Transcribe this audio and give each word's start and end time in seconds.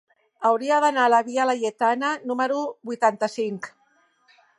Hauria 0.47 0.77
d'anar 0.83 1.03
a 1.09 1.11
la 1.13 1.19
via 1.27 1.45
Laietana 1.49 2.09
número 2.31 2.57
vuitanta-cinc. 2.91 3.69